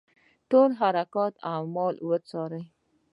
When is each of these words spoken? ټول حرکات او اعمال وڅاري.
ټول 0.49 0.69
حرکات 0.81 1.33
او 1.37 1.41
اعمال 1.53 1.95
وڅاري. 2.09 2.63